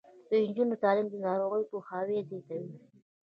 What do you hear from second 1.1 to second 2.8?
ناروغیو پوهاوي زیاتوي.